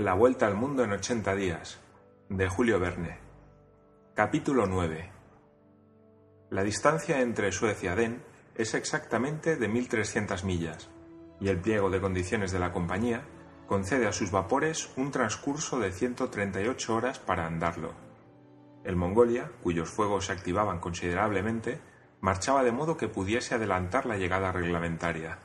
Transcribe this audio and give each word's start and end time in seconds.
La 0.00 0.14
Vuelta 0.14 0.46
al 0.46 0.54
Mundo 0.54 0.82
en 0.82 0.92
80 0.92 1.34
días, 1.34 1.78
de 2.30 2.48
Julio 2.48 2.80
Verne. 2.80 3.18
Capítulo 4.14 4.66
9. 4.66 5.12
La 6.48 6.62
distancia 6.62 7.20
entre 7.20 7.52
Suecia 7.52 7.92
y 7.92 7.96
Den 7.96 8.22
es 8.54 8.72
exactamente 8.72 9.56
de 9.56 9.68
1.300 9.68 10.42
millas, 10.44 10.88
y 11.38 11.50
el 11.50 11.60
pliego 11.60 11.90
de 11.90 12.00
condiciones 12.00 12.50
de 12.50 12.58
la 12.58 12.72
compañía 12.72 13.26
concede 13.66 14.06
a 14.06 14.12
sus 14.12 14.30
vapores 14.30 14.90
un 14.96 15.10
transcurso 15.10 15.78
de 15.78 15.92
138 15.92 16.94
horas 16.94 17.18
para 17.18 17.44
andarlo. 17.44 17.92
El 18.84 18.96
Mongolia, 18.96 19.52
cuyos 19.62 19.90
fuegos 19.90 20.24
se 20.24 20.32
activaban 20.32 20.80
considerablemente, 20.80 21.78
marchaba 22.22 22.64
de 22.64 22.72
modo 22.72 22.96
que 22.96 23.08
pudiese 23.08 23.54
adelantar 23.54 24.06
la 24.06 24.16
llegada 24.16 24.50
reglamentaria. 24.50 25.40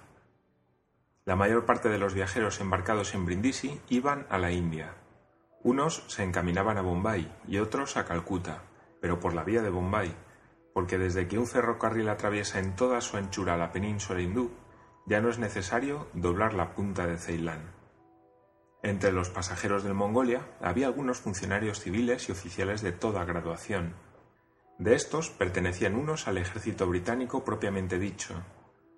La 1.26 1.36
mayor 1.36 1.66
parte 1.66 1.90
de 1.90 1.98
los 1.98 2.14
viajeros 2.14 2.62
embarcados 2.62 3.16
en 3.16 3.26
Brindisi 3.26 3.82
iban 3.90 4.28
a 4.30 4.38
la 4.38 4.52
India. 4.52 4.94
Unos 5.64 6.04
se 6.08 6.24
encaminaban 6.24 6.78
a 6.78 6.82
Bombay 6.82 7.36
y 7.48 7.58
otros 7.58 7.98
a 7.98 8.06
Calcuta, 8.06 8.62
pero 9.02 9.20
por 9.20 9.34
la 9.34 9.44
vía 9.44 9.64
de 9.64 9.72
Bombay, 9.72 10.16
porque 10.76 11.00
desde 11.00 11.28
que 11.28 11.40
un 11.40 11.48
ferrocarril 11.48 12.10
atraviesa 12.10 12.60
en 12.60 12.76
toda 12.76 13.02
su 13.02 13.18
anchura 13.18 13.58
la 13.58 13.72
península 13.72 14.22
hindú, 14.22 14.52
ya 15.08 15.20
no 15.20 15.30
es 15.30 15.40
necesario 15.40 16.08
doblar 16.14 16.54
la 16.54 16.76
punta 16.76 17.08
de 17.08 17.18
Ceilán. 17.18 17.72
Entre 18.84 19.12
los 19.12 19.32
pasajeros 19.32 19.84
del 19.84 19.96
Mongolia 19.96 20.42
había 20.62 20.86
algunos 20.86 21.18
funcionarios 21.18 21.80
civiles 21.80 22.30
y 22.30 22.34
oficiales 22.34 22.84
de 22.84 22.92
toda 22.92 23.26
graduación. 23.26 23.96
De 24.78 24.94
estos 24.94 25.32
pertenecían 25.32 25.96
unos 25.96 26.28
al 26.28 26.38
ejército 26.38 26.86
británico 26.86 27.44
propiamente 27.44 27.98
dicho, 27.98 28.44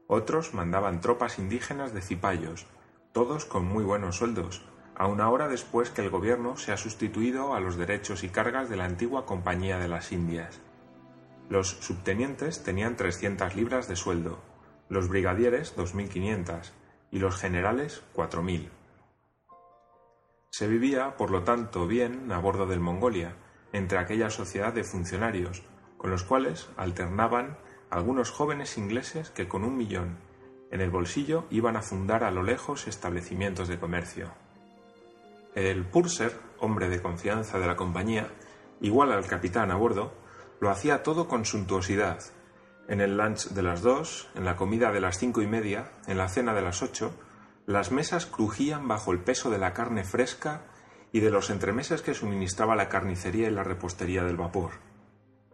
otros 0.08 0.54
mandaban 0.54 1.02
tropas 1.02 1.38
indígenas 1.40 1.94
de 1.94 2.02
cipayos, 2.02 2.66
todos 3.12 3.46
con 3.46 3.66
muy 3.66 3.84
buenos 3.84 4.18
sueldos, 4.18 4.66
aun 4.96 5.22
ahora 5.22 5.48
después 5.48 5.92
que 5.92 6.02
el 6.02 6.10
gobierno 6.10 6.58
se 6.58 6.72
ha 6.72 6.78
sustituido 6.78 7.54
a 7.54 7.60
los 7.60 7.78
derechos 7.78 8.24
y 8.24 8.30
cargas 8.30 8.70
de 8.70 8.78
la 8.78 8.86
antigua 8.86 9.26
Compañía 9.26 9.78
de 9.78 9.88
las 9.88 10.12
Indias. 10.12 10.60
Los 11.50 11.70
subtenientes 11.70 12.64
tenían 12.64 12.96
300 12.96 13.56
libras 13.56 13.88
de 13.88 13.96
sueldo, 13.96 14.40
los 14.90 15.08
brigadieres 15.08 15.76
2.500 15.78 16.72
y 17.12 17.20
los 17.20 17.38
generales 17.38 18.04
4.000. 18.16 18.70
Se 20.50 20.68
vivía, 20.68 21.16
por 21.18 21.30
lo 21.30 21.44
tanto, 21.44 21.86
bien 21.88 22.32
a 22.32 22.40
bordo 22.40 22.66
del 22.66 22.80
Mongolia, 22.80 23.36
entre 23.74 24.00
aquella 24.00 24.30
sociedad 24.30 24.74
de 24.74 24.84
funcionarios, 24.84 25.64
con 25.98 26.10
los 26.10 26.24
cuales 26.24 26.70
alternaban 26.78 27.58
algunos 27.90 28.32
jóvenes 28.32 28.78
ingleses 28.78 29.30
que 29.30 29.48
con 29.48 29.64
un 29.64 29.78
millón 29.78 30.18
en 30.72 30.82
el 30.82 30.90
bolsillo 30.90 31.46
iban 31.50 31.78
a 31.78 31.82
fundar 31.82 32.24
a 32.24 32.32
lo 32.32 32.44
lejos 32.44 32.88
establecimientos 32.88 33.68
de 33.68 33.80
comercio. 33.80 34.32
El 35.56 35.86
purser, 35.86 36.34
hombre 36.60 36.90
de 36.90 37.02
confianza 37.02 37.60
de 37.60 37.68
la 37.68 37.76
compañía, 37.76 38.28
igual 38.82 39.12
al 39.12 39.26
capitán 39.26 39.72
a 39.72 39.76
bordo, 39.76 40.14
lo 40.60 40.70
hacía 40.70 41.04
todo 41.04 41.28
con 41.28 41.46
suntuosidad. 41.46 42.20
En 42.88 43.02
el 43.02 43.18
lunch 43.18 43.50
de 43.50 43.64
las 43.64 43.82
dos, 43.82 44.30
en 44.36 44.46
la 44.46 44.56
comida 44.56 44.92
de 44.92 45.02
las 45.02 45.18
cinco 45.18 45.42
y 45.42 45.48
media, 45.48 45.92
en 46.08 46.18
la 46.18 46.30
cena 46.30 46.54
de 46.54 46.62
las 46.62 46.82
ocho, 46.82 47.14
las 47.66 47.92
mesas 47.92 48.26
crujían 48.26 48.88
bajo 48.88 49.12
el 49.12 49.20
peso 49.20 49.50
de 49.50 49.58
la 49.58 49.74
carne 49.74 50.04
fresca 50.04 50.64
y 51.12 51.20
de 51.20 51.32
los 51.32 51.50
entremeses 51.50 52.02
que 52.02 52.14
suministraba 52.14 52.76
la 52.76 52.90
carnicería 52.90 53.48
y 53.48 53.52
la 53.52 53.64
repostería 53.64 54.24
del 54.24 54.38
vapor. 54.38 54.72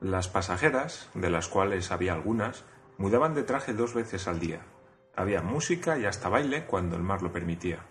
Las 0.04 0.28
pasajeras, 0.28 1.10
de 1.14 1.30
las 1.30 1.48
cuales 1.48 1.90
había 1.90 2.12
algunas, 2.12 2.66
mudaban 2.98 3.34
de 3.36 3.44
traje 3.44 3.74
dos 3.74 3.94
veces 3.94 4.28
al 4.28 4.38
día. 4.38 4.60
Había 5.16 5.42
música 5.42 5.98
y 5.98 6.04
hasta 6.04 6.28
baile 6.28 6.66
cuando 6.66 6.98
el 6.98 7.04
mar 7.04 7.22
lo 7.22 7.32
permitía. 7.32 7.86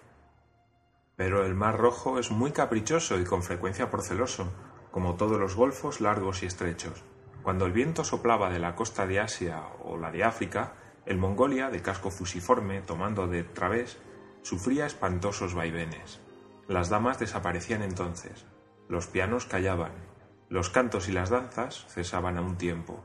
Pero 1.17 1.47
el 1.47 1.55
mar 1.55 1.79
rojo 1.79 2.19
es 2.19 2.31
muy 2.31 2.53
caprichoso 2.53 3.19
y 3.19 3.25
con 3.25 3.43
frecuencia 3.43 3.89
proceloso, 3.91 4.53
como 4.91 5.15
todos 5.15 5.41
los 5.41 5.57
golfos 5.57 6.03
largos 6.03 6.43
y 6.43 6.47
estrechos. 6.47 7.03
Cuando 7.43 7.65
el 7.65 7.73
viento 7.73 8.05
soplaba 8.05 8.51
de 8.51 8.59
la 8.59 8.75
costa 8.75 9.07
de 9.07 9.19
Asia 9.19 9.63
o 9.83 9.97
la 9.97 10.11
de 10.11 10.23
África, 10.23 10.75
el 11.07 11.17
Mongolia, 11.17 11.71
de 11.71 11.81
casco 11.81 12.11
fusiforme, 12.11 12.83
tomando 12.83 13.27
de 13.27 13.43
través, 13.43 13.97
sufría 14.43 14.85
espantosos 14.85 15.55
vaivenes. 15.55 16.21
Las 16.69 16.91
damas 16.91 17.19
desaparecían 17.19 17.81
entonces, 17.81 18.45
los 18.91 19.07
pianos 19.07 19.47
callaban, 19.47 20.12
los 20.53 20.69
cantos 20.69 21.09
y 21.09 21.13
las 21.13 21.31
danzas 21.31 21.87
cesaban 21.89 22.37
a 22.37 22.43
un 22.43 22.59
tiempo, 22.59 23.03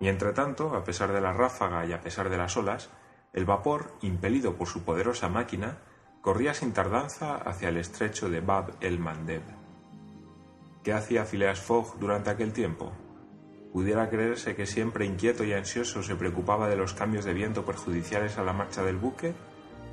y 0.00 0.08
entre 0.08 0.32
tanto, 0.32 0.74
a 0.74 0.84
pesar 0.84 1.12
de 1.12 1.20
la 1.20 1.34
ráfaga 1.34 1.84
y 1.84 1.92
a 1.92 2.00
pesar 2.00 2.30
de 2.30 2.38
las 2.38 2.56
olas, 2.56 2.88
el 3.34 3.44
vapor, 3.44 3.92
impelido 4.00 4.56
por 4.56 4.68
su 4.68 4.84
poderosa 4.84 5.28
máquina, 5.28 5.80
corría 6.22 6.54
sin 6.54 6.72
tardanza 6.72 7.36
hacia 7.36 7.68
el 7.68 7.76
estrecho 7.76 8.30
de 8.30 8.40
Bab 8.40 8.72
el 8.80 8.98
Mandeb. 8.98 9.42
¿Qué 10.82 10.94
hacía 10.94 11.26
Phileas 11.26 11.60
Fogg 11.60 11.98
durante 11.98 12.30
aquel 12.30 12.54
tiempo? 12.54 12.90
Pudiera 13.70 14.08
creerse 14.08 14.56
que 14.56 14.64
siempre 14.64 15.04
inquieto 15.04 15.44
y 15.44 15.52
ansioso 15.52 16.02
se 16.02 16.16
preocupaba 16.16 16.70
de 16.70 16.76
los 16.76 16.94
cambios 16.94 17.26
de 17.26 17.34
viento 17.34 17.66
perjudiciales 17.66 18.38
a 18.38 18.44
la 18.44 18.54
marcha 18.54 18.82
del 18.82 18.96
buque, 18.96 19.34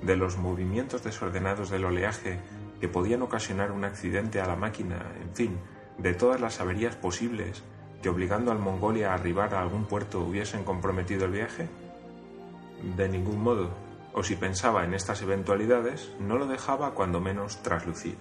de 0.02 0.16
los 0.16 0.38
movimientos 0.38 1.04
desordenados 1.04 1.70
del 1.70 1.84
oleaje 1.84 2.40
que 2.80 2.88
podían 2.88 3.22
ocasionar 3.22 3.74
un 3.74 3.84
accidente 3.84 4.40
a 4.40 4.48
la 4.48 4.56
máquina, 4.56 5.12
en 5.22 5.36
fin, 5.36 5.60
de 5.98 6.14
todas 6.14 6.42
las 6.42 6.60
averías 6.60 6.96
posibles 6.96 7.64
que 8.02 8.10
obligando 8.10 8.52
al 8.52 8.60
Mongolia 8.60 9.12
a 9.12 9.16
arribar 9.16 9.54
a 9.54 9.62
algún 9.62 9.86
puerto 9.86 10.22
hubiesen 10.22 10.64
comprometido 10.64 11.26
el 11.26 11.32
viaje? 11.32 11.68
De 12.96 13.10
ningún 13.10 13.42
modo, 13.42 13.70
o 14.14 14.24
si 14.24 14.36
pensaba 14.36 14.86
en 14.86 14.94
estas 14.94 15.22
eventualidades, 15.22 16.14
no 16.20 16.38
lo 16.38 16.48
dejaba 16.48 16.94
cuando 16.94 17.20
menos 17.20 17.62
traslucir. 17.64 18.18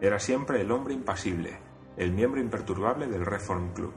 Era 0.00 0.18
siempre 0.18 0.60
el 0.60 0.70
hombre 0.70 0.94
impasible, 0.94 1.58
el 1.96 2.12
miembro 2.12 2.40
imperturbable 2.40 3.06
del 3.06 3.24
Reform 3.24 3.72
Club, 3.74 3.92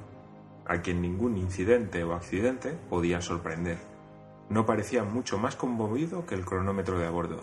a 0.66 0.82
quien 0.82 1.02
ningún 1.02 1.38
incidente 1.38 2.04
o 2.04 2.14
accidente 2.14 2.78
podía 2.90 3.22
sorprender. 3.22 3.78
No 4.50 4.66
parecía 4.66 5.04
mucho 5.04 5.38
más 5.38 5.56
conmovido 5.56 6.26
que 6.26 6.36
el 6.36 6.46
cronómetro 6.46 7.00
de 7.00 7.08
a 7.08 7.10
bordo. 7.10 7.42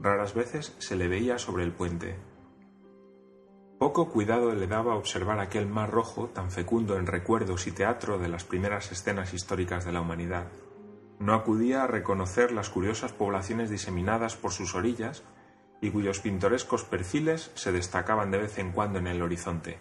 Raras 0.00 0.34
veces 0.34 0.74
se 0.78 0.96
le 0.96 1.08
veía 1.08 1.38
sobre 1.38 1.64
el 1.64 1.72
puente, 1.72 2.16
poco 3.78 4.08
cuidado 4.08 4.54
le 4.54 4.66
daba 4.66 4.94
observar 4.94 5.38
aquel 5.38 5.66
mar 5.66 5.90
rojo 5.90 6.28
tan 6.28 6.50
fecundo 6.50 6.96
en 6.96 7.06
recuerdos 7.06 7.66
y 7.66 7.72
teatro 7.72 8.18
de 8.18 8.28
las 8.28 8.44
primeras 8.44 8.90
escenas 8.90 9.34
históricas 9.34 9.84
de 9.84 9.92
la 9.92 10.00
humanidad. 10.00 10.46
No 11.18 11.34
acudía 11.34 11.82
a 11.82 11.86
reconocer 11.86 12.52
las 12.52 12.70
curiosas 12.70 13.12
poblaciones 13.12 13.70
diseminadas 13.70 14.36
por 14.36 14.52
sus 14.52 14.74
orillas 14.74 15.22
y 15.80 15.90
cuyos 15.90 16.20
pintorescos 16.20 16.84
perfiles 16.84 17.50
se 17.54 17.72
destacaban 17.72 18.30
de 18.30 18.38
vez 18.38 18.58
en 18.58 18.72
cuando 18.72 18.98
en 18.98 19.06
el 19.06 19.22
horizonte. 19.22 19.78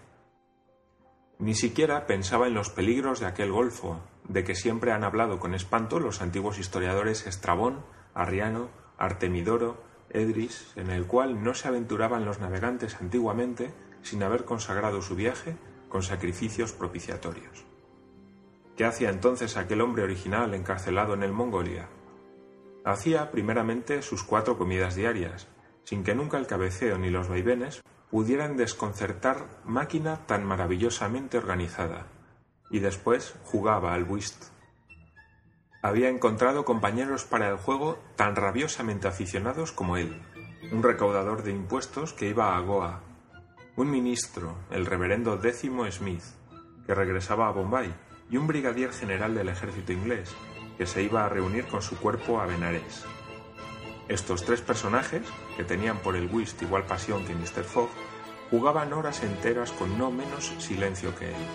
Ni 1.40 1.54
siquiera 1.54 2.06
pensaba 2.06 2.48
en 2.48 2.54
los 2.54 2.70
peligros 2.70 3.20
de 3.20 3.28
aquel 3.28 3.52
golfo, 3.52 4.00
de 4.28 4.44
que 4.44 4.56
siempre 4.56 4.92
han 4.92 5.04
hablado 5.04 5.40
con 5.40 5.54
espanto 5.54 6.00
los 6.00 6.22
antiguos 6.22 6.60
historiadores 6.60 7.28
Estrabón, 7.28 7.86
Arriano, 8.14 8.70
Artemidoro, 8.98 9.84
Edris, 10.10 10.72
en 10.76 10.90
el 10.90 11.06
cual 11.08 11.44
no 11.44 11.54
se 11.54 11.68
aventuraban 11.68 12.26
los 12.26 12.40
navegantes 12.40 12.96
antiguamente 13.02 13.74
sin 14.02 14.24
haber 14.24 14.46
consagrado 14.46 15.02
su 15.02 15.16
viaje 15.16 15.56
con 15.90 16.04
sacrificios 16.04 16.74
propiciatorios. 16.74 17.66
¿Qué 18.76 18.86
hacía 18.86 19.10
entonces 19.10 19.56
aquel 19.56 19.82
hombre 19.82 20.04
original 20.04 20.54
encarcelado 20.54 21.14
en 21.14 21.24
el 21.24 21.32
Mongolia? 21.32 21.88
Hacía 22.84 23.32
primeramente 23.32 24.02
sus 24.02 24.24
cuatro 24.24 24.58
comidas 24.58 24.96
diarias, 24.96 25.48
sin 25.84 26.04
que 26.04 26.14
nunca 26.16 26.38
el 26.38 26.48
cabeceo 26.48 26.98
ni 26.98 27.10
los 27.10 27.30
vaivenes 27.30 27.82
pudieran 28.12 28.58
desconcertar 28.58 29.48
máquina 29.64 30.26
tan 30.28 30.46
maravillosamente 30.46 31.38
organizada, 31.38 32.08
y 32.70 32.80
después 32.80 33.36
jugaba 33.44 33.94
al 33.94 34.04
whist. 34.04 34.55
Había 35.86 36.10
encontrado 36.10 36.66
compañeros 36.66 37.26
para 37.26 37.48
el 37.48 37.58
juego 37.58 38.00
tan 38.16 38.36
rabiosamente 38.36 39.08
aficionados 39.08 39.72
como 39.72 39.98
él, 39.98 40.20
un 40.72 40.82
recaudador 40.82 41.44
de 41.44 41.52
impuestos 41.52 42.12
que 42.12 42.28
iba 42.28 42.58
a 42.58 42.60
Goa, 42.60 43.02
un 43.76 43.92
ministro, 43.92 44.56
el 44.72 44.88
reverendo 44.88 45.38
Décimo 45.38 45.86
Smith, 45.92 46.24
que 46.88 46.96
regresaba 46.96 47.48
a 47.48 47.52
Bombay, 47.52 47.94
y 48.32 48.38
un 48.38 48.48
brigadier 48.48 48.92
general 48.94 49.36
del 49.36 49.48
ejército 49.48 49.94
inglés, 49.94 50.36
que 50.80 50.88
se 50.88 51.04
iba 51.04 51.24
a 51.24 51.30
reunir 51.30 51.68
con 51.68 51.84
su 51.84 52.00
cuerpo 52.00 52.42
a 52.42 52.48
Benares. 52.48 53.06
Estos 54.08 54.44
tres 54.44 54.62
personajes, 54.62 55.28
que 55.56 55.66
tenían 55.66 56.00
por 56.00 56.16
el 56.16 56.34
whist 56.34 56.64
igual 56.64 56.88
pasión 56.88 57.24
que 57.26 57.36
Mr. 57.36 57.64
Fogg, 57.64 57.92
jugaban 58.50 58.92
horas 58.92 59.22
enteras 59.22 59.72
con 59.72 60.00
no 60.00 60.10
menos 60.10 60.52
silencio 60.58 61.16
que 61.16 61.28
él. 61.28 61.46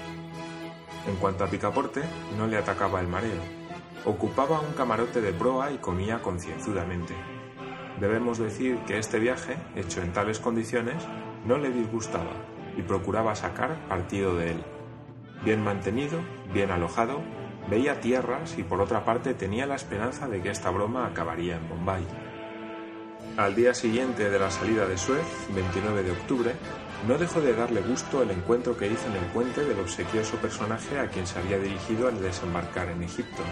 En 1.09 1.17
cuanto 1.17 1.43
a 1.43 1.49
Picaporte, 1.49 2.03
no 2.39 2.47
le 2.47 2.59
atacaba 2.59 3.01
el 3.01 3.09
mareo. 3.09 3.60
Ocupaba 4.05 4.61
un 4.61 4.73
camarote 4.73 5.21
de 5.21 5.33
proa 5.33 5.73
y 5.73 5.79
comía 5.79 6.23
concienzudamente. 6.23 7.15
Debemos 8.01 8.39
decir 8.39 8.79
que 8.87 8.99
este 8.99 9.19
viaje, 9.19 9.57
hecho 9.77 10.01
en 10.01 10.13
tales 10.13 10.41
condiciones, 10.41 11.07
no 11.45 11.59
le 11.59 11.71
disgustaba 11.71 12.33
y 12.79 12.83
procuraba 12.83 13.35
sacar 13.35 13.87
partido 13.89 14.37
de 14.37 14.53
él. 14.53 14.65
Bien 15.45 15.63
mantenido, 15.63 16.19
bien 16.53 16.71
alojado, 16.71 17.21
veía 17.69 18.01
tierras 18.01 18.57
y 18.59 18.63
por 18.63 18.81
otra 18.81 19.05
parte 19.05 19.35
tenía 19.35 19.67
la 19.67 19.75
esperanza 19.75 20.29
de 20.29 20.41
que 20.41 20.51
esta 20.51 20.71
broma 20.71 21.07
acabaría 21.07 21.57
en 21.57 21.69
Bombay. 21.69 22.07
Al 23.37 23.55
día 23.55 23.75
siguiente 23.75 24.31
de 24.31 24.39
la 24.39 24.51
salida 24.51 24.87
de 24.87 24.97
Suez, 24.97 25.25
29 25.55 26.03
de 26.03 26.13
octubre, 26.13 26.53
no 27.07 27.17
dejó 27.17 27.41
de 27.41 27.55
darle 27.55 27.81
gusto 27.81 28.23
el 28.23 28.31
encuentro 28.31 28.77
que 28.77 28.87
hizo 28.87 29.07
en 29.09 29.17
el 29.17 29.25
puente 29.33 29.65
del 29.65 29.79
obsequioso 29.79 30.37
personaje 30.37 30.99
a 30.99 31.09
quien 31.09 31.27
se 31.27 31.39
había 31.39 31.59
dirigido 31.59 32.09
al 32.09 32.21
desembarcar 32.21 32.89
en 32.89 33.03
Egipto. 33.03 33.43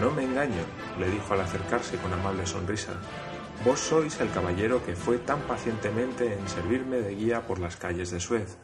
No 0.00 0.10
me 0.10 0.24
engaño, 0.24 0.64
le 0.98 1.10
dijo 1.10 1.34
al 1.34 1.42
acercarse 1.42 1.98
con 1.98 2.10
amable 2.12 2.46
sonrisa. 2.46 2.94
Vos 3.66 3.78
sois 3.78 4.18
el 4.20 4.30
caballero 4.30 4.82
que 4.82 4.96
fue 4.96 5.18
tan 5.18 5.42
pacientemente 5.42 6.32
en 6.32 6.48
servirme 6.48 7.02
de 7.02 7.14
guía 7.14 7.46
por 7.46 7.58
las 7.58 7.76
calles 7.76 8.10
de 8.10 8.18
Suez. 8.18 8.56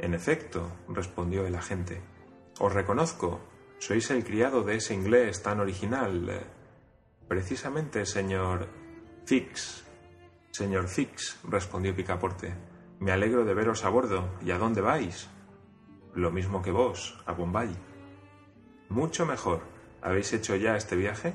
En 0.00 0.14
efecto, 0.14 0.72
respondió 0.88 1.46
el 1.46 1.54
agente. 1.54 2.02
Os 2.58 2.72
reconozco. 2.72 3.40
Sois 3.78 4.10
el 4.10 4.24
criado 4.24 4.64
de 4.64 4.76
ese 4.76 4.94
inglés 4.94 5.40
tan 5.40 5.60
original. 5.60 6.28
Eh, 6.28 6.40
precisamente, 7.28 8.04
señor 8.04 8.66
Fix. 9.24 9.84
Señor 10.50 10.88
Fix, 10.88 11.38
respondió 11.48 11.94
Picaporte. 11.94 12.52
Me 12.98 13.12
alegro 13.12 13.44
de 13.44 13.54
veros 13.54 13.84
a 13.84 13.88
bordo. 13.88 14.30
¿Y 14.44 14.50
a 14.50 14.58
dónde 14.58 14.80
vais? 14.80 15.28
Lo 16.14 16.32
mismo 16.32 16.60
que 16.60 16.72
vos, 16.72 17.22
a 17.24 17.32
Bombay. 17.32 17.70
Mucho 18.88 19.24
mejor. 19.24 19.71
¿Habéis 20.02 20.32
hecho 20.32 20.56
ya 20.56 20.76
este 20.76 20.96
viaje? 20.96 21.32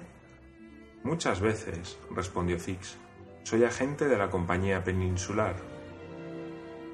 Muchas 1.04 1.40
veces, 1.40 1.98
respondió 2.12 2.60
Fix. 2.60 2.98
Soy 3.44 3.64
agente 3.64 4.10
de 4.10 4.18
la 4.18 4.30
compañía 4.30 4.84
peninsular. 4.84 5.56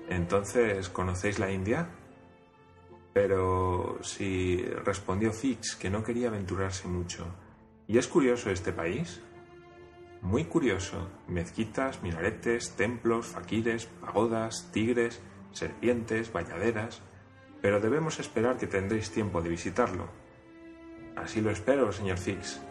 Entonces, 0.07 0.89
¿conocéis 0.89 1.39
la 1.39 1.51
India? 1.51 1.89
Pero 3.11 3.97
si 4.03 4.63
respondió 4.85 5.33
Fix 5.33 5.75
que 5.75 5.89
no 5.89 6.03
quería 6.03 6.27
aventurarse 6.27 6.87
mucho. 6.87 7.25
¿Y 7.87 7.97
es 7.97 8.07
curioso 8.07 8.51
este 8.51 8.71
país? 8.71 9.21
Muy 10.21 10.45
curioso. 10.45 11.09
Mezquitas, 11.27 12.03
minaretes, 12.03 12.75
templos, 12.75 13.25
faquires, 13.25 13.87
pagodas, 13.87 14.69
tigres, 14.71 15.21
serpientes, 15.53 16.31
bañaderas. 16.31 17.01
Pero 17.63 17.79
debemos 17.79 18.19
esperar 18.19 18.57
que 18.57 18.67
tendréis 18.67 19.09
tiempo 19.09 19.41
de 19.41 19.49
visitarlo. 19.49 20.22
Así 21.15 21.41
lo 21.41 21.51
espero, 21.51 21.91
señor 21.91 22.17
Fix. 22.17 22.61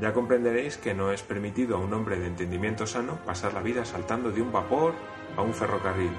Ya 0.00 0.12
comprenderéis 0.12 0.76
que 0.76 0.94
no 0.94 1.10
es 1.10 1.22
permitido 1.22 1.76
a 1.76 1.80
un 1.80 1.92
hombre 1.92 2.18
de 2.18 2.28
entendimiento 2.28 2.86
sano 2.86 3.18
pasar 3.26 3.52
la 3.54 3.62
vida 3.62 3.84
saltando 3.84 4.30
de 4.30 4.40
un 4.40 4.52
vapor 4.52 4.94
a 5.36 5.42
un 5.42 5.52
ferrocarril 5.52 6.12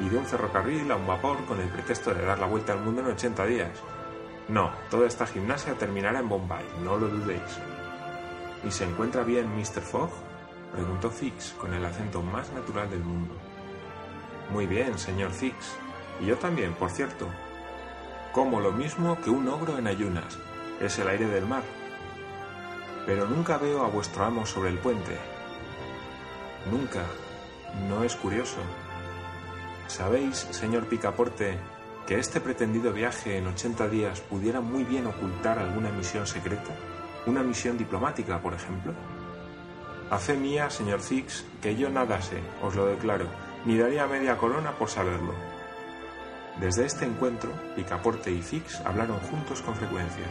y 0.00 0.08
de 0.08 0.16
un 0.16 0.24
ferrocarril 0.24 0.90
a 0.90 0.96
un 0.96 1.06
vapor 1.06 1.44
con 1.44 1.60
el 1.60 1.68
pretexto 1.68 2.14
de 2.14 2.24
dar 2.24 2.38
la 2.38 2.46
vuelta 2.46 2.72
al 2.72 2.80
mundo 2.80 3.02
en 3.02 3.08
80 3.08 3.46
días. 3.46 3.70
No, 4.48 4.72
toda 4.90 5.06
esta 5.06 5.26
gimnasia 5.26 5.74
terminará 5.74 6.20
en 6.20 6.28
Bombay, 6.28 6.64
no 6.82 6.96
lo 6.96 7.08
dudéis. 7.08 7.58
¿Y 8.64 8.70
se 8.70 8.84
encuentra 8.84 9.22
bien 9.22 9.54
Mr. 9.56 9.82
Fogg? 9.82 10.10
preguntó 10.72 11.10
Fix 11.10 11.54
con 11.58 11.74
el 11.74 11.84
acento 11.84 12.22
más 12.22 12.50
natural 12.52 12.88
del 12.88 13.04
mundo. 13.04 13.34
Muy 14.50 14.66
bien, 14.66 14.98
señor 14.98 15.30
Fix. 15.30 15.76
Y 16.20 16.26
yo 16.26 16.36
también, 16.36 16.72
por 16.74 16.90
cierto. 16.90 17.26
Como 18.32 18.60
lo 18.60 18.72
mismo 18.72 19.20
que 19.20 19.30
un 19.30 19.48
ogro 19.48 19.78
en 19.78 19.86
ayunas. 19.86 20.38
Es 20.80 20.98
el 20.98 21.08
aire 21.08 21.26
del 21.26 21.46
mar. 21.46 21.62
Pero 23.06 23.26
nunca 23.26 23.58
veo 23.58 23.84
a 23.84 23.88
vuestro 23.88 24.24
amo 24.24 24.46
sobre 24.46 24.70
el 24.70 24.78
puente. 24.78 25.16
Nunca. 26.70 27.04
¿No 27.88 28.04
es 28.04 28.14
curioso? 28.16 28.58
¿Sabéis, 29.86 30.46
señor 30.50 30.86
Picaporte, 30.86 31.58
que 32.06 32.18
este 32.18 32.40
pretendido 32.40 32.92
viaje 32.92 33.38
en 33.38 33.46
80 33.46 33.88
días 33.88 34.20
pudiera 34.20 34.60
muy 34.60 34.84
bien 34.84 35.06
ocultar 35.06 35.58
alguna 35.58 35.90
misión 35.90 36.26
secreta? 36.26 36.70
¿Una 37.26 37.42
misión 37.42 37.78
diplomática, 37.78 38.40
por 38.40 38.54
ejemplo? 38.54 38.92
A 40.10 40.18
fe 40.18 40.36
mía, 40.36 40.68
señor 40.70 41.00
Fix, 41.00 41.44
que 41.60 41.74
yo 41.74 41.88
nada 41.88 42.20
sé, 42.20 42.40
os 42.62 42.74
lo 42.74 42.86
declaro, 42.86 43.26
ni 43.64 43.78
daría 43.78 44.06
media 44.06 44.36
corona 44.36 44.72
por 44.72 44.88
saberlo. 44.88 45.32
Desde 46.60 46.84
este 46.84 47.06
encuentro, 47.06 47.50
Picaporte 47.74 48.30
y 48.30 48.42
Fix 48.42 48.80
hablaron 48.84 49.18
juntos 49.20 49.62
con 49.62 49.74
frecuencia. 49.74 50.26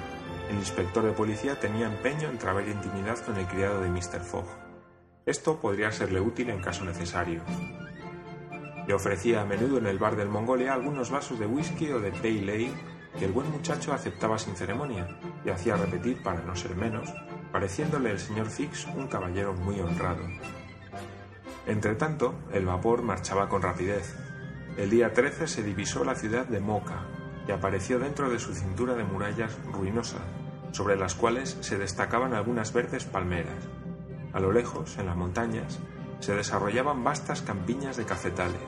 El 0.52 0.58
inspector 0.58 1.06
de 1.06 1.14
policía 1.14 1.58
tenía 1.58 1.88
empeño 1.88 2.28
en 2.28 2.38
trabar 2.38 2.68
intimidad 2.68 3.18
con 3.20 3.38
el 3.38 3.48
criado 3.48 3.80
de 3.80 3.90
Mr. 3.90 4.20
Fogg. 4.20 4.46
Esto 5.26 5.62
podría 5.62 5.94
serle 5.94 6.20
útil 6.20 6.50
en 6.50 6.62
caso 6.62 6.84
necesario. 6.84 7.42
Le 8.86 8.94
ofrecía 8.94 9.42
a 9.42 9.46
menudo 9.46 9.78
en 9.78 9.86
el 9.86 9.98
bar 9.98 10.18
del 10.18 10.28
Mongolia 10.28 10.74
algunos 10.74 11.10
vasos 11.10 11.40
de 11.40 11.46
whisky 11.46 11.90
o 11.92 12.02
de 12.02 12.12
pale 12.12 12.42
ale 12.42 12.72
que 13.18 13.24
el 13.24 13.32
buen 13.32 13.50
muchacho 13.50 13.94
aceptaba 13.94 14.38
sin 14.38 14.58
ceremonia 14.58 15.08
y 15.46 15.52
hacía 15.52 15.78
repetir 15.78 16.22
para 16.22 16.42
no 16.42 16.54
ser 16.54 16.76
menos, 16.76 17.08
pareciéndole 17.54 18.12
el 18.12 18.20
señor 18.20 18.48
Fix 18.48 18.86
un 18.88 19.08
caballero 19.08 19.54
muy 19.54 19.80
honrado. 19.80 20.24
Entretanto, 21.66 22.36
el 22.52 22.66
vapor 22.66 23.04
marchaba 23.04 23.48
con 23.48 23.62
rapidez. 23.62 24.18
El 24.76 24.90
día 24.90 25.14
13 25.14 25.48
se 25.48 25.64
divisó 25.64 26.04
la 26.04 26.16
ciudad 26.16 26.46
de 26.46 26.60
Moca 26.60 27.06
y 27.48 27.52
apareció 27.52 28.00
dentro 28.00 28.30
de 28.30 28.38
su 28.38 28.54
cintura 28.54 28.96
de 28.96 29.06
murallas 29.06 29.58
ruinosa, 29.72 30.20
sobre 30.72 30.96
las 30.96 31.16
cuales 31.16 31.58
se 31.62 31.78
destacaban 31.78 32.34
algunas 32.34 32.74
verdes 32.74 33.06
palmeras. 33.06 33.68
A 34.34 34.40
lo 34.40 34.52
lejos, 34.52 34.98
en 34.98 35.06
las 35.06 35.16
montañas, 35.16 35.80
se 36.20 36.36
desarrollaban 36.36 37.04
vastas 37.04 37.42
campiñas 37.42 37.98
de 37.98 38.06
cafetales. 38.06 38.62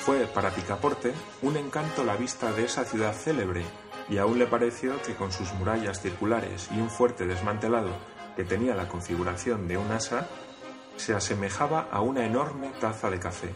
Fue 0.00 0.26
para 0.26 0.50
Picaporte 0.50 1.12
un 1.42 1.56
encanto 1.56 2.04
la 2.04 2.16
vista 2.16 2.52
de 2.52 2.64
esa 2.64 2.84
ciudad 2.84 3.12
célebre, 3.12 3.64
y 4.08 4.18
aún 4.18 4.38
le 4.38 4.46
pareció 4.46 5.00
que 5.02 5.14
con 5.14 5.32
sus 5.32 5.52
murallas 5.54 6.00
circulares 6.00 6.68
y 6.74 6.80
un 6.80 6.88
fuerte 6.88 7.26
desmantelado 7.26 7.90
que 8.36 8.44
tenía 8.44 8.74
la 8.74 8.88
configuración 8.88 9.68
de 9.68 9.76
un 9.76 9.90
asa, 9.92 10.26
se 10.96 11.14
asemejaba 11.14 11.88
a 11.90 12.00
una 12.00 12.24
enorme 12.24 12.70
taza 12.80 13.10
de 13.10 13.18
café. 13.18 13.52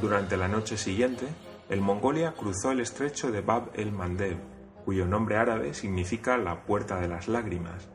Durante 0.00 0.36
la 0.36 0.48
noche 0.48 0.76
siguiente, 0.76 1.26
el 1.68 1.80
Mongolia 1.80 2.32
cruzó 2.32 2.72
el 2.72 2.80
estrecho 2.80 3.30
de 3.30 3.40
Bab 3.40 3.70
el 3.74 3.92
Mandeb, 3.92 4.38
cuyo 4.86 5.04
nombre 5.04 5.36
árabe 5.36 5.74
significa 5.74 6.38
la 6.38 6.62
puerta 6.62 7.00
de 7.00 7.08
las 7.08 7.26
lágrimas, 7.26 7.88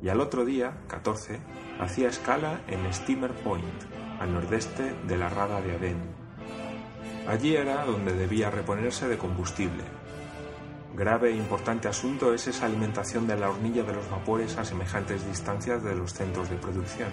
y 0.00 0.08
al 0.08 0.20
otro 0.20 0.44
día, 0.44 0.84
14, 0.86 1.40
hacía 1.80 2.08
escala 2.08 2.60
en 2.68 2.90
Steamer 2.94 3.32
Point, 3.32 3.82
al 4.20 4.32
nordeste 4.32 4.94
de 5.08 5.16
la 5.18 5.28
rada 5.28 5.60
de 5.60 5.74
Adén. 5.74 5.98
Allí 7.26 7.56
era 7.56 7.84
donde 7.84 8.12
debía 8.12 8.50
reponerse 8.50 9.08
de 9.08 9.18
combustible. 9.18 9.82
Grave 10.94 11.30
e 11.30 11.36
importante 11.36 11.88
asunto 11.88 12.32
es 12.32 12.46
esa 12.46 12.66
alimentación 12.66 13.26
de 13.26 13.36
la 13.36 13.50
hornilla 13.50 13.82
de 13.82 13.94
los 13.94 14.08
vapores 14.08 14.56
a 14.58 14.64
semejantes 14.64 15.26
distancias 15.26 15.82
de 15.82 15.96
los 15.96 16.14
centros 16.14 16.48
de 16.50 16.56
producción. 16.56 17.10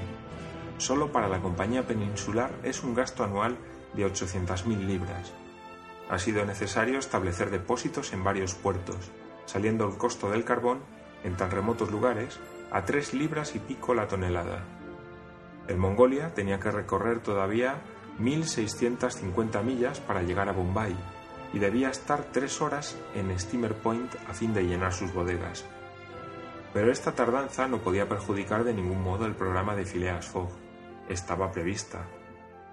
Solo 0.77 1.11
para 1.11 1.27
la 1.27 1.41
compañía 1.41 1.87
peninsular 1.87 2.51
es 2.61 2.83
un 2.83 2.93
gasto 2.93 3.23
anual 3.23 3.57
de 3.95 4.05
800.000 4.05 4.85
libras. 4.85 5.33
Ha 6.11 6.19
sido 6.19 6.45
necesario 6.45 6.99
establecer 6.99 7.49
depósitos 7.49 8.13
en 8.13 8.23
varios 8.23 8.53
puertos, 8.53 9.11
saliendo 9.45 9.87
el 9.87 9.97
costo 9.97 10.29
del 10.29 10.43
carbón, 10.43 10.79
en 11.23 11.35
tan 11.35 11.51
remotos 11.51 11.91
lugares, 11.91 12.39
a 12.71 12.85
tres 12.85 13.13
libras 13.13 13.55
y 13.55 13.59
pico 13.59 13.93
la 13.93 14.07
tonelada. 14.07 14.63
El 15.67 15.77
Mongolia 15.77 16.33
tenía 16.33 16.59
que 16.59 16.71
recorrer 16.71 17.19
todavía 17.19 17.81
1.650 18.19 19.63
millas 19.63 19.99
para 19.99 20.21
llegar 20.21 20.49
a 20.49 20.53
Bombay 20.53 20.95
y 21.53 21.59
debía 21.59 21.89
estar 21.89 22.23
tres 22.31 22.61
horas 22.61 22.97
en 23.13 23.37
Steamer 23.39 23.73
Point 23.75 24.13
a 24.27 24.33
fin 24.33 24.53
de 24.53 24.63
llenar 24.63 24.93
sus 24.93 25.13
bodegas. 25.13 25.65
Pero 26.73 26.91
esta 26.91 27.13
tardanza 27.13 27.67
no 27.67 27.79
podía 27.79 28.09
perjudicar 28.09 28.63
de 28.63 28.73
ningún 28.73 29.01
modo 29.01 29.25
el 29.25 29.35
programa 29.35 29.75
de 29.75 29.85
Phileas 29.85 30.27
Fogg. 30.27 30.49
Estaba 31.07 31.51
prevista. 31.51 32.05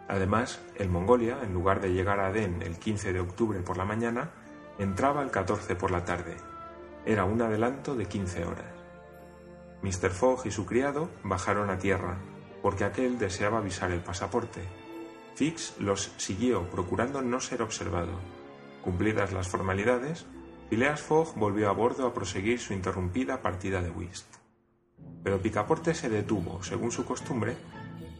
Además, 0.08 0.60
el 0.76 0.88
Mongolia, 0.88 1.38
en 1.42 1.54
lugar 1.54 1.80
de 1.80 1.92
llegar 1.92 2.18
a 2.18 2.26
Adén 2.26 2.60
el 2.62 2.78
15 2.78 3.12
de 3.12 3.20
octubre 3.20 3.60
por 3.60 3.76
la 3.76 3.84
mañana, 3.84 4.30
entraba 4.78 5.22
el 5.22 5.30
14 5.30 5.76
por 5.76 5.92
la 5.92 6.04
tarde. 6.04 6.36
Era 7.04 7.24
un 7.24 7.42
adelanto 7.42 7.94
de 7.94 8.06
15 8.06 8.44
horas. 8.44 8.72
Mr. 9.82 10.10
Fogg 10.10 10.46
y 10.46 10.50
su 10.50 10.64
criado 10.64 11.10
bajaron 11.24 11.70
a 11.70 11.78
tierra, 11.78 12.18
porque 12.62 12.84
aquel 12.84 13.18
deseaba 13.18 13.58
avisar 13.58 13.90
el 13.90 14.00
pasaporte. 14.00 14.60
Fix 15.34 15.74
los 15.80 16.12
siguió, 16.16 16.70
procurando 16.70 17.20
no 17.22 17.40
ser 17.40 17.62
observado. 17.62 18.12
Cumplidas 18.82 19.32
las 19.32 19.48
formalidades, 19.48 20.26
Phileas 20.70 21.02
Fogg 21.02 21.34
volvió 21.34 21.68
a 21.68 21.72
bordo 21.72 22.06
a 22.06 22.14
proseguir 22.14 22.60
su 22.60 22.72
interrumpida 22.72 23.42
partida 23.42 23.82
de 23.82 23.90
whist. 23.90 24.36
Pero 25.24 25.42
Picaporte 25.42 25.94
se 25.94 26.08
detuvo, 26.08 26.62
según 26.62 26.92
su 26.92 27.04
costumbre, 27.04 27.56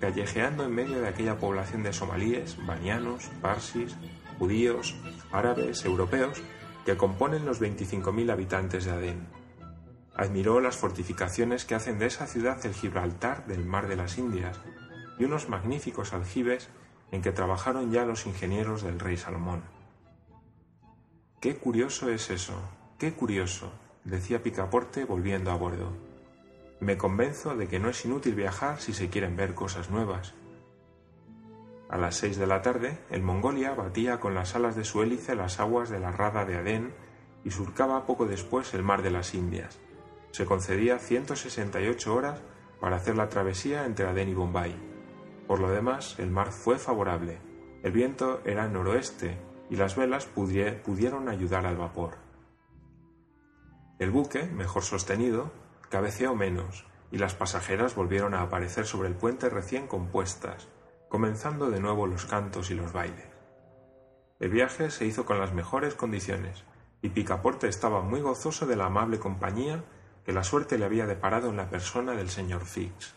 callejeando 0.00 0.64
en 0.64 0.74
medio 0.74 1.00
de 1.00 1.08
aquella 1.08 1.38
población 1.38 1.82
de 1.82 1.92
somalíes, 1.92 2.58
banianos, 2.66 3.30
parsis, 3.40 3.96
judíos, 4.38 4.96
árabes, 5.30 5.84
europeos, 5.84 6.42
que 6.84 6.96
componen 6.96 7.44
los 7.44 7.60
25.000 7.60 8.30
habitantes 8.30 8.84
de 8.84 8.90
Adén. 8.90 9.26
Admiró 10.14 10.60
las 10.60 10.76
fortificaciones 10.76 11.64
que 11.64 11.74
hacen 11.74 11.98
de 11.98 12.06
esa 12.06 12.26
ciudad 12.26 12.64
el 12.66 12.74
Gibraltar 12.74 13.46
del 13.46 13.64
Mar 13.64 13.88
de 13.88 13.96
las 13.96 14.18
Indias 14.18 14.60
y 15.18 15.24
unos 15.24 15.48
magníficos 15.48 16.12
aljibes 16.12 16.68
en 17.10 17.22
que 17.22 17.32
trabajaron 17.32 17.92
ya 17.92 18.04
los 18.04 18.26
ingenieros 18.26 18.82
del 18.82 18.98
rey 18.98 19.16
Salomón. 19.16 19.62
Qué 21.40 21.56
curioso 21.56 22.08
es 22.10 22.30
eso, 22.30 22.54
qué 22.98 23.12
curioso, 23.12 23.72
decía 24.04 24.42
Picaporte 24.42 25.04
volviendo 25.04 25.50
a 25.50 25.56
bordo. 25.56 25.92
Me 26.80 26.96
convenzo 26.96 27.56
de 27.56 27.68
que 27.68 27.78
no 27.78 27.88
es 27.88 28.04
inútil 28.04 28.34
viajar 28.34 28.80
si 28.80 28.92
se 28.92 29.08
quieren 29.08 29.36
ver 29.36 29.54
cosas 29.54 29.90
nuevas. 29.90 30.34
A 31.92 31.99
las 31.99 32.16
seis 32.16 32.38
de 32.38 32.46
la 32.46 32.62
tarde, 32.62 32.99
el 33.11 33.22
Mongolia 33.22 33.75
batía 33.75 34.18
con 34.18 34.34
las 34.34 34.56
alas 34.56 34.76
de 34.76 34.84
su 34.84 35.02
hélice 35.02 35.34
las 35.34 35.61
aguas 35.61 35.90
de 35.90 36.00
la 36.00 36.11
rada 36.11 36.46
de 36.46 36.56
Adén 36.56 36.94
y 37.44 37.50
surcaba 37.50 38.06
poco 38.06 38.25
después 38.25 38.72
el 38.72 38.82
mar 38.82 39.02
de 39.02 39.11
las 39.11 39.34
Indias. 39.34 39.78
Se 40.30 40.46
concedía 40.46 40.99
168 40.99 42.14
horas 42.14 42.40
para 42.80 42.96
hacer 42.96 43.14
la 43.14 43.28
travesía 43.28 43.84
entre 43.84 44.06
Adén 44.06 44.30
y 44.30 44.32
Bombay. 44.32 44.75
Por 45.46 45.61
lo 45.61 45.68
demás, 45.68 46.18
el 46.18 46.30
mar 46.30 46.50
fue 46.50 46.78
favorable. 46.78 47.40
El 47.82 47.92
viento 47.92 48.40
era 48.46 48.66
noroeste 48.68 49.37
y 49.68 49.76
las 49.76 49.94
velas 49.94 50.25
pudieron 50.25 51.28
ayudar 51.28 51.66
al 51.66 51.76
vapor. 51.76 52.16
El 53.99 54.11
buque, 54.11 54.44
mejor 54.44 54.82
sostenido, 54.82 55.52
cabeceó 55.90 56.34
menos 56.34 56.87
y 57.11 57.18
las 57.18 57.34
pasajeras 57.34 57.94
volvieron 57.94 58.32
a 58.32 58.40
aparecer 58.40 58.87
sobre 58.87 59.08
el 59.08 59.14
puente 59.14 59.50
recién 59.50 59.87
compuestas, 59.87 60.68
comenzando 61.12 61.69
de 61.69 61.78
nuevo 61.78 62.07
los 62.07 62.25
cantos 62.25 62.71
y 62.71 62.75
los 62.75 62.95
bailes. 62.95 63.26
El 64.40 64.49
viaje 64.49 64.90
se 64.90 65.04
hizo 65.04 65.26
con 65.26 65.38
las 65.38 65.52
mejores 65.52 65.95
condiciones, 65.95 66.64
y 67.02 67.11
Picaporte 67.11 67.69
estaba 67.69 68.00
muy 68.00 68.23
gozoso 68.23 68.64
de 68.64 68.76
la 68.76 68.87
amable 68.87 69.19
compañía 69.19 69.85
que 70.25 70.33
la 70.33 70.42
suerte 70.42 70.78
le 70.78 70.87
había 70.87 71.04
deparado 71.04 71.50
en 71.50 71.59
la 71.59 71.69
persona 71.69 72.12
del 72.12 72.31
señor 72.31 72.64
Fix. 72.64 73.12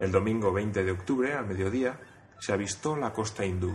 El 0.00 0.12
domingo 0.12 0.52
20 0.52 0.84
de 0.84 0.92
octubre, 0.92 1.32
a 1.32 1.40
mediodía, 1.40 1.98
se 2.38 2.52
avistó 2.52 2.94
la 2.94 3.14
costa 3.14 3.46
hindú. 3.46 3.74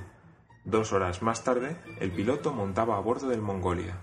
Dos 0.64 0.94
horas 0.94 1.24
más 1.24 1.44
tarde, 1.44 1.76
el 2.00 2.12
piloto 2.12 2.54
montaba 2.54 2.98
a 2.98 3.02
bordo 3.02 3.30
del 3.30 3.42
Mongolia. 3.42 3.98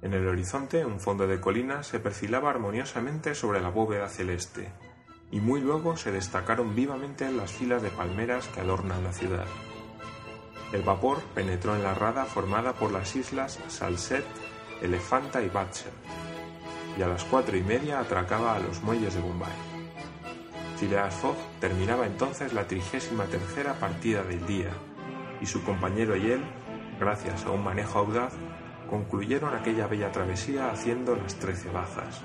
En 0.00 0.14
el 0.14 0.26
horizonte, 0.26 0.86
un 0.86 1.00
fondo 1.00 1.26
de 1.26 1.38
colinas 1.38 1.88
se 1.88 2.00
perfilaba 2.00 2.48
armoniosamente 2.48 3.34
sobre 3.34 3.60
la 3.60 3.68
bóveda 3.68 4.08
celeste, 4.08 4.72
y 5.34 5.40
muy 5.40 5.60
luego 5.60 5.96
se 5.96 6.12
destacaron 6.12 6.76
vivamente 6.76 7.28
las 7.32 7.50
filas 7.50 7.82
de 7.82 7.90
palmeras 7.90 8.46
que 8.46 8.60
adornan 8.60 9.02
la 9.02 9.12
ciudad. 9.12 9.46
El 10.72 10.82
vapor 10.82 11.20
penetró 11.34 11.74
en 11.74 11.82
la 11.82 11.92
rada 11.92 12.24
formada 12.24 12.74
por 12.74 12.92
las 12.92 13.16
islas 13.16 13.58
Salset, 13.66 14.24
Elefanta 14.80 15.42
y 15.42 15.48
Batcher, 15.48 15.90
y 16.96 17.02
a 17.02 17.08
las 17.08 17.24
cuatro 17.24 17.56
y 17.56 17.64
media 17.64 17.98
atracaba 17.98 18.54
a 18.54 18.60
los 18.60 18.80
muelles 18.84 19.12
de 19.12 19.20
Bombay. 19.20 19.52
Phileas 20.78 21.14
Fogg 21.16 21.36
terminaba 21.60 22.06
entonces 22.06 22.52
la 22.52 22.68
trigésima 22.68 23.24
tercera 23.24 23.74
partida 23.74 24.22
del 24.22 24.46
día, 24.46 24.70
y 25.40 25.46
su 25.46 25.64
compañero 25.64 26.16
y 26.16 26.30
él, 26.30 26.44
gracias 27.00 27.44
a 27.44 27.50
un 27.50 27.64
manejo 27.64 27.98
audaz, 27.98 28.34
concluyeron 28.88 29.52
aquella 29.52 29.88
bella 29.88 30.12
travesía 30.12 30.70
haciendo 30.70 31.16
las 31.16 31.34
trece 31.34 31.70
bajas. 31.70 32.22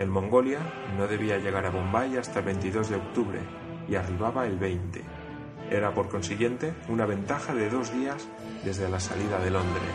El 0.00 0.08
Mongolia 0.08 0.60
no 0.96 1.06
debía 1.06 1.36
llegar 1.36 1.66
a 1.66 1.70
Bombay 1.70 2.16
hasta 2.16 2.38
el 2.38 2.46
22 2.46 2.88
de 2.88 2.96
octubre 2.96 3.38
y 3.86 3.96
arribaba 3.96 4.46
el 4.46 4.58
20. 4.58 5.02
Era 5.70 5.92
por 5.92 6.08
consiguiente 6.08 6.72
una 6.88 7.04
ventaja 7.04 7.54
de 7.54 7.68
dos 7.68 7.92
días 7.92 8.26
desde 8.64 8.88
la 8.88 8.98
salida 8.98 9.38
de 9.40 9.50
Londres, 9.50 9.92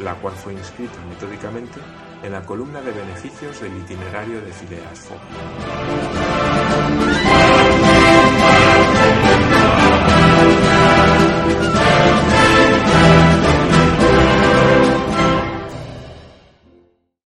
la 0.00 0.16
cual 0.16 0.34
fue 0.34 0.54
inscrita 0.54 0.98
metódicamente 1.08 1.78
en 2.24 2.32
la 2.32 2.44
columna 2.44 2.80
de 2.80 2.90
beneficios 2.90 3.60
del 3.60 3.76
itinerario 3.76 4.40
de 4.40 4.52
Phileas 4.52 4.98
Fogg. 4.98 5.20